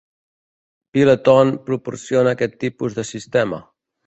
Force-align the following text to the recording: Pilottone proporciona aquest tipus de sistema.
Pilottone 0.97 1.59
proporciona 1.69 2.35
aquest 2.39 2.57
tipus 2.65 2.97
de 3.01 3.07
sistema. 3.13 3.63